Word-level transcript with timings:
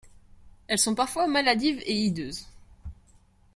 Elles 0.65 0.79
sont 0.79 0.95
parfois 0.95 1.27
maladives 1.27 1.79
et 1.85 1.93
hideuses. 1.95 2.47